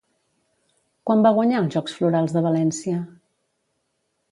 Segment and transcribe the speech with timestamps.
[1.09, 2.99] Quan va guanyar els Jocs Florals de València?